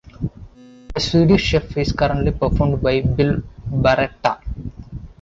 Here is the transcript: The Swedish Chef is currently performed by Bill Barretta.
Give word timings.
The 0.95 0.99
Swedish 0.99 1.43
Chef 1.43 1.77
is 1.77 1.91
currently 1.91 2.31
performed 2.31 2.81
by 2.81 3.01
Bill 3.01 3.35
Barretta. 3.67 4.39